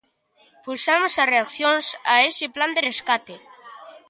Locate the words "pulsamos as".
0.65-1.29